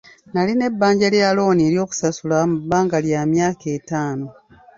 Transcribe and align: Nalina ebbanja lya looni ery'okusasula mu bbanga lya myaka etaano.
Nalina 0.33 0.63
ebbanja 0.69 1.07
lya 1.13 1.29
looni 1.37 1.61
ery'okusasula 1.67 2.37
mu 2.49 2.57
bbanga 2.61 2.97
lya 3.05 3.21
myaka 3.31 3.65
etaano. 3.77 4.27